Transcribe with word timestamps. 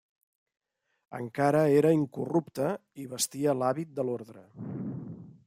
Encara 1.17 1.61
era 1.81 1.91
incorrupte 1.97 2.71
i 3.05 3.09
vestia 3.13 3.57
l'hàbit 3.61 3.95
de 4.01 4.09
l'orde. 4.09 4.49